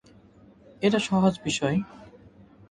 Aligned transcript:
এটা 0.81 0.99
সহজ 0.99 1.33
বিষয়। 1.43 1.77